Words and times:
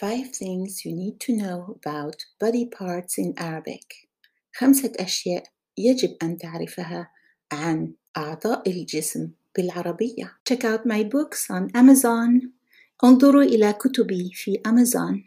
Five 0.00 0.34
things 0.34 0.84
you 0.84 0.92
need 0.92 1.20
to 1.20 1.32
know 1.32 1.78
about 1.78 2.26
body 2.40 2.66
parts 2.66 3.16
in 3.16 3.32
Arabic. 3.38 4.08
خمسة 4.52 4.92
أشياء 4.98 5.44
يجب 5.78 6.16
أن 6.22 6.38
تعرفها 6.38 7.10
عن 7.52 7.94
أعضاء 8.16 8.70
الجسم 8.70 9.30
بالعربية. 9.56 10.32
Check 10.44 10.64
out 10.64 10.84
my 10.84 11.04
books 11.04 11.48
on 11.48 11.70
Amazon. 11.74 12.50
انظروا 13.04 13.42
إلى 13.42 13.72
كتبي 13.72 14.30
في 14.34 14.60
Amazon. 14.66 15.22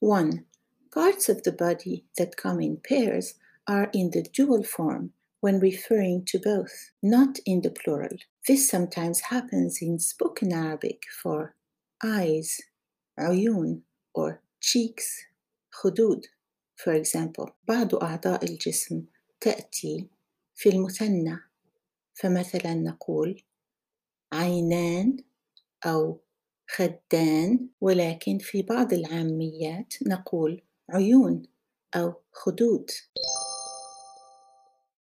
1. 0.00 0.44
Parts 0.90 1.30
of 1.30 1.42
the 1.44 1.52
body 1.52 2.04
that 2.18 2.36
come 2.36 2.60
in 2.60 2.76
pairs 2.76 3.34
are 3.66 3.88
in 3.94 4.10
the 4.10 4.22
dual 4.22 4.62
form 4.62 5.12
when 5.40 5.58
referring 5.58 6.24
to 6.26 6.38
both, 6.38 6.90
not 7.02 7.38
in 7.46 7.62
the 7.62 7.70
plural. 7.70 8.18
This 8.46 8.68
sometimes 8.68 9.20
happens 9.30 9.78
in 9.80 9.98
spoken 9.98 10.52
Arabic 10.52 11.04
for 11.22 11.54
eyes, 12.04 12.60
عيون, 13.18 13.82
or 14.14 14.40
cheeks, 14.60 15.26
خدود. 15.70 16.26
For 16.76 16.92
example, 16.92 17.50
بعض 17.68 17.94
أعضاء 17.94 18.44
الجسم 18.44 19.04
تأتي 19.40 20.08
في 20.54 20.68
المثنى 20.68 21.38
فمثلا 22.14 22.74
نقول 22.74 23.42
عينان 24.32 25.16
أو 25.86 26.20
خدان 26.70 27.68
ولكن 27.80 28.38
في 28.38 28.62
بعض 28.62 28.92
العاميات 28.92 29.94
نقول 30.06 30.62
عيون 30.90 31.42
أو 31.94 32.14
خدود. 32.32 32.90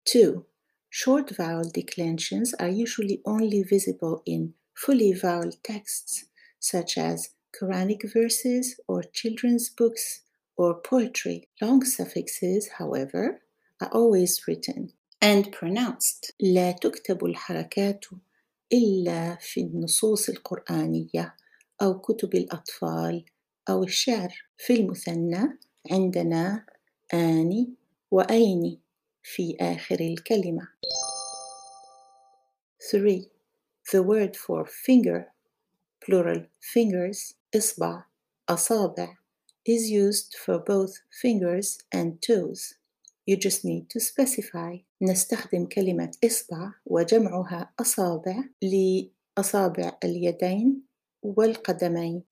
2. 0.05 0.44
Short 0.90 1.30
vowel 1.38 1.70
declensions 1.70 2.53
are 2.59 2.67
usually 2.67 3.21
only 3.26 3.63
visible 3.63 4.21
in 4.26 4.53
fully 4.73 5.13
vowel 5.13 5.52
texts, 5.63 6.26
such 6.65 6.98
as 6.98 7.29
Quranic 7.51 8.13
verses 8.13 8.79
or 8.87 9.04
children's 9.04 9.70
books 9.70 10.21
or 10.55 10.82
poetry. 10.82 11.48
Long 11.62 11.84
suffixes, 11.84 12.70
however, 12.79 13.41
are 13.82 13.90
always 13.91 14.48
written 14.48 14.93
and 15.21 15.51
pronounced. 15.51 16.34
لا 16.40 16.71
تكتب 16.71 17.26
الحركات 17.26 18.05
إلا 18.74 19.37
في 19.41 19.62
النصوص 19.62 20.29
القرآنية 20.29 21.35
أو 21.82 21.99
كتب 21.99 22.35
الأطفال 22.35 23.26
أو 23.70 23.84
الشعر. 23.84 24.34
في 24.57 24.74
المثنى 24.74 25.60
عندنا 25.91 26.65
آني 27.13 27.74
وأين 28.12 28.82
في 29.24 29.57
آخر 29.62 29.99
الكلمة. 29.99 30.68
3. 32.91 33.29
The 33.91 34.04
word 34.04 34.35
for 34.35 34.65
finger, 34.65 35.34
plural 36.05 36.48
fingers, 36.62 37.34
إصبع, 37.55 38.04
أصابع, 38.49 39.18
is 39.65 39.90
used 39.90 40.35
for 40.35 40.60
both 40.60 41.01
fingers 41.21 41.77
and 41.91 42.21
toes. 42.21 42.74
You 43.26 43.37
just 43.37 43.63
need 43.63 43.90
to 43.91 43.99
specify. 43.99 44.77
نستخدم 45.01 45.65
كلمة 45.65 46.12
إصبع 46.26 46.74
وجمعها 46.85 47.74
أصابع 47.79 48.43
لأصابع 48.62 49.98
اليدين 50.04 50.82
والقدمين. 51.24 52.24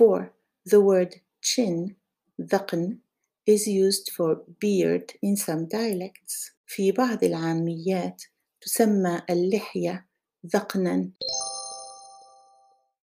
4. 0.00 0.32
The 0.66 0.80
word 0.80 1.14
chin, 1.40 1.96
ذقن, 2.40 2.98
is 3.46 3.66
used 3.66 4.10
for 4.10 4.42
beard 4.60 5.14
in 5.22 5.36
some 5.36 5.66
dialects. 5.66 6.52
في 6.66 6.92
بعض 6.92 7.24
العاميات 7.24 8.22
تسمى 8.60 9.22
اللحية 9.30 10.06
ذقنا. 10.46 11.10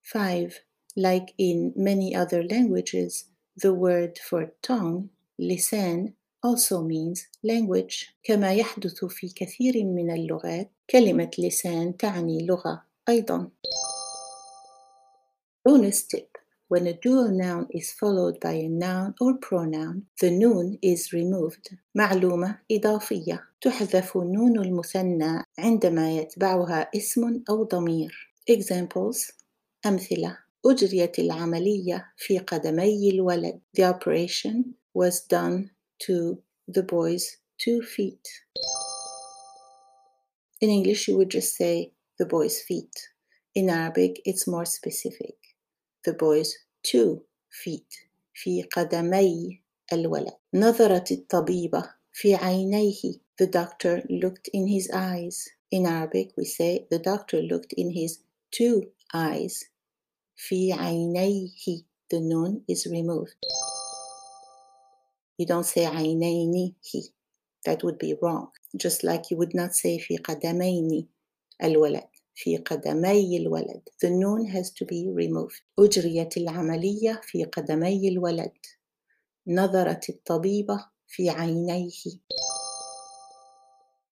5. 0.06 0.60
Like 0.98 1.34
in 1.38 1.74
many 1.76 2.14
other 2.16 2.44
languages, 2.44 3.26
the 3.56 3.74
word 3.74 4.18
for 4.18 4.52
tongue, 4.62 5.10
لسان, 5.40 6.14
also 6.44 6.82
means 6.82 7.28
language. 7.44 8.16
كما 8.24 8.54
يحدث 8.54 9.06
في 9.06 9.30
كثير 9.30 9.84
من 9.86 10.12
اللغات، 10.12 10.72
كلمة 10.90 11.32
لسان 11.40 11.98
تعني 11.98 12.46
لغة 12.46 12.84
أيضا. 13.10 13.52
Bonus 15.64 16.04
tip 16.08 16.38
when 16.68 16.88
a 16.88 16.94
dual 16.94 17.30
noun 17.30 17.68
is 17.70 17.92
followed 17.92 18.40
by 18.40 18.54
a 18.54 18.68
noun 18.68 19.14
or 19.22 19.38
pronoun, 19.38 20.08
the 20.22 20.32
noon 20.32 20.78
is 20.82 21.14
removed. 21.14 21.78
معلومة 21.96 22.60
إضافية 22.72 23.44
تحذف 23.62 24.18
نون 24.18 24.60
المثنى 24.60 25.44
عندما 25.60 26.12
يتبعها 26.18 26.90
اسم 26.96 27.44
أو 27.50 27.64
ضمير. 27.64 28.34
Examples 28.52 29.32
أمثلة 29.86 30.38
أجريت 30.66 31.20
العملية 31.20 32.14
في 32.18 32.40
قدمي 32.40 33.10
الولد. 33.10 33.62
The 33.74 33.84
operation 33.84 34.76
was 34.94 35.22
done 35.22 35.72
to 36.00 36.38
the 36.68 36.84
boy's 36.84 37.38
two 37.58 37.82
feet. 37.82 38.28
In 40.62 40.70
English, 40.70 41.08
you 41.08 41.18
would 41.18 41.32
just 41.32 41.56
say 41.56 41.92
the 42.20 42.26
boy's 42.26 42.62
feet. 42.62 43.10
In 43.56 43.70
Arabic, 43.70 44.22
it's 44.26 44.48
more 44.48 44.66
specific. 44.66 45.36
The 46.06 46.14
boy's 46.14 46.56
two 46.84 47.24
feet 47.50 48.08
في 48.34 48.64
قدمي 48.64 49.62
الولد. 49.94 50.34
نظرت 50.54 51.12
الطبيبة 51.12 51.94
في 52.14 52.36
عينيه. 52.36 53.14
The 53.42 53.48
doctor 53.48 54.02
looked 54.10 54.50
in 54.54 54.68
his 54.68 54.90
eyes. 54.94 55.50
In 55.72 55.86
Arabic, 55.86 56.34
we 56.38 56.46
say 56.46 56.88
the 56.92 57.00
doctor 57.00 57.42
looked 57.42 57.74
in 57.74 57.92
his 57.92 58.20
two 58.57 58.81
eyes. 59.15 59.65
في 60.37 60.73
عينيه. 60.73 61.49
The 62.15 62.21
noon 62.21 62.65
is 62.73 62.87
removed. 62.87 63.37
You 65.39 65.47
don't 65.47 65.67
say 65.67 65.85
عينينه. 65.85 66.73
That 67.69 67.83
would 67.83 67.99
be 67.99 68.15
wrong. 68.23 68.49
Just 68.77 69.03
like 69.05 69.31
you 69.31 69.37
would 69.37 69.55
not 69.55 69.75
say 69.75 69.99
في 69.99 70.17
قدمين 70.17 71.09
الولد. 71.65 72.09
في 72.35 72.57
قدمي 72.57 73.37
الولد. 73.37 73.83
The 74.05 74.11
noon 74.11 74.47
has 74.47 74.71
to 74.71 74.85
be 74.85 75.09
removed. 75.09 75.63
أجريت 75.79 76.37
العملية 76.37 77.21
في 77.25 77.45
قدمي 77.45 78.09
الولد. 78.09 78.53
نظرت 79.47 80.09
الطبيبة 80.09 80.87
في 81.07 81.31
عينيه. 81.31 81.91